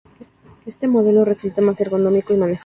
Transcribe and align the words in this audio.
Este 0.65 0.87
modelo 0.87 1.25
resulta 1.25 1.61
más 1.61 1.79
ergonómico 1.79 2.33
y 2.33 2.37
manejable. 2.37 2.59